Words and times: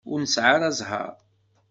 Ur 0.11 0.17
nesɛi 0.21 0.49
ara 0.55 0.69
ẓẓher. 0.77 1.13